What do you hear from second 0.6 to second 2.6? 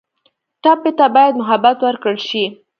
ټپي ته باید محبت ورکړل شي.